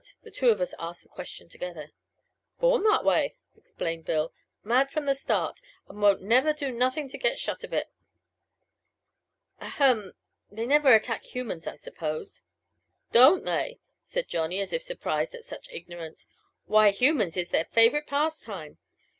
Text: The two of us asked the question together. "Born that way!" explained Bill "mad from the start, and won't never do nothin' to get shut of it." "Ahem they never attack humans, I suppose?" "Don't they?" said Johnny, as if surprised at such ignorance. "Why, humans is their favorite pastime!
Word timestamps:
The 0.23 0.31
two 0.31 0.49
of 0.49 0.59
us 0.59 0.73
asked 0.79 1.03
the 1.03 1.09
question 1.09 1.47
together. 1.47 1.91
"Born 2.59 2.81
that 2.85 3.05
way!" 3.05 3.35
explained 3.55 4.03
Bill 4.03 4.33
"mad 4.63 4.89
from 4.89 5.05
the 5.05 5.13
start, 5.13 5.61
and 5.87 6.01
won't 6.01 6.23
never 6.23 6.53
do 6.53 6.71
nothin' 6.71 7.07
to 7.09 7.19
get 7.19 7.37
shut 7.37 7.63
of 7.63 7.71
it." 7.71 7.91
"Ahem 9.59 10.15
they 10.49 10.65
never 10.65 10.95
attack 10.95 11.23
humans, 11.25 11.67
I 11.67 11.75
suppose?" 11.75 12.41
"Don't 13.11 13.45
they?" 13.45 13.77
said 14.03 14.27
Johnny, 14.27 14.59
as 14.59 14.73
if 14.73 14.81
surprised 14.81 15.35
at 15.35 15.43
such 15.45 15.69
ignorance. 15.69 16.25
"Why, 16.65 16.89
humans 16.89 17.37
is 17.37 17.49
their 17.49 17.65
favorite 17.65 18.07
pastime! 18.07 18.79